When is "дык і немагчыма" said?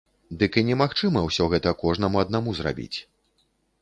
0.43-1.21